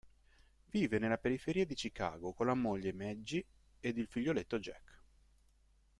[0.71, 3.45] Vive nella periferia di Chicago con la moglie Maggie
[3.79, 5.01] ed il figlioletto Jack.